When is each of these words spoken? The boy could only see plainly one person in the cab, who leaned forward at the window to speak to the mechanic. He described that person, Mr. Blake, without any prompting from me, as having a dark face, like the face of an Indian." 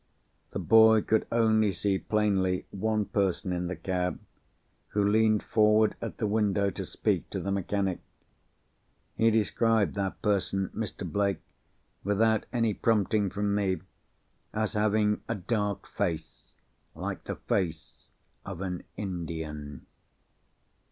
The 0.49 0.57
boy 0.57 1.03
could 1.03 1.27
only 1.31 1.71
see 1.71 1.99
plainly 1.99 2.65
one 2.71 3.05
person 3.05 3.53
in 3.53 3.67
the 3.67 3.75
cab, 3.75 4.19
who 4.87 5.07
leaned 5.07 5.43
forward 5.43 5.95
at 6.01 6.17
the 6.17 6.25
window 6.25 6.71
to 6.71 6.85
speak 6.87 7.29
to 7.29 7.39
the 7.39 7.51
mechanic. 7.51 7.99
He 9.13 9.29
described 9.29 9.93
that 9.93 10.19
person, 10.23 10.69
Mr. 10.75 11.07
Blake, 11.07 11.41
without 12.03 12.47
any 12.51 12.73
prompting 12.73 13.29
from 13.29 13.53
me, 13.53 13.79
as 14.55 14.73
having 14.73 15.21
a 15.29 15.35
dark 15.35 15.85
face, 15.85 16.55
like 16.95 17.25
the 17.25 17.35
face 17.35 18.09
of 18.43 18.59
an 18.61 18.81
Indian." 18.97 19.85